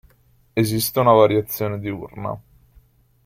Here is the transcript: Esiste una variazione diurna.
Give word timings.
Esiste 0.55 0.99
una 0.99 1.11
variazione 1.11 1.77
diurna. 1.77 2.41